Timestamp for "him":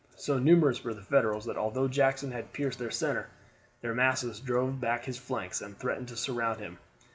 6.59-6.79